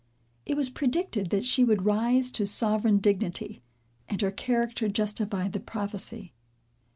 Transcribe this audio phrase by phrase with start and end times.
[0.47, 3.61] It was predicted that she would rise to sovereign dignity;
[4.09, 6.33] and her character justified the prophecy.